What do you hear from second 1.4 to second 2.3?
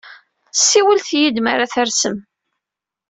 mi ara tersem.